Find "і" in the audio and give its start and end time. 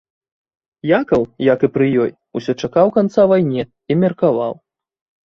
1.67-1.69, 3.67-3.93